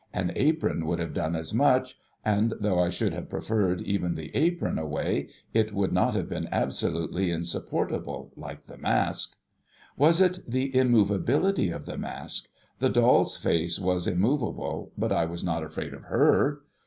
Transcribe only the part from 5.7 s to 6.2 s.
would not